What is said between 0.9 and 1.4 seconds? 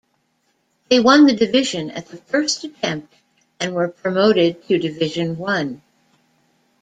won the